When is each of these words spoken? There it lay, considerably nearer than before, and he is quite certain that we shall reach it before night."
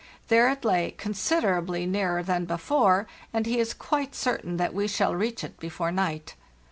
There 0.29 0.49
it 0.49 0.65
lay, 0.65 0.95
considerably 0.97 1.85
nearer 1.85 2.23
than 2.23 2.45
before, 2.45 3.05
and 3.31 3.45
he 3.45 3.59
is 3.59 3.75
quite 3.75 4.15
certain 4.15 4.57
that 4.57 4.73
we 4.73 4.87
shall 4.87 5.13
reach 5.13 5.43
it 5.43 5.59
before 5.59 5.91
night." 5.91 6.33